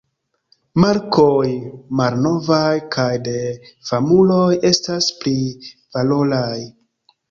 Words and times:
Markoj 0.83 1.49
malnovaj 2.01 2.79
kaj 2.97 3.07
de 3.31 3.37
famuloj 3.93 4.51
estas 4.75 5.15
pli 5.23 5.39
valoraj. 5.97 6.55